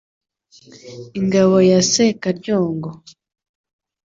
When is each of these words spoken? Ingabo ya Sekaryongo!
Ingabo 1.19 1.55
ya 1.69 1.79
Sekaryongo! 1.91 2.89